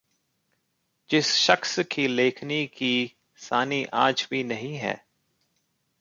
जिस 1.09 1.33
शख्स 1.35 1.79
की 1.79 2.07
लेखनी 2.07 2.65
की 2.67 3.15
सानी 3.35 3.85
आज 3.93 4.27
भी 4.31 4.43
नहीं 4.43 4.75
है... 4.75 5.05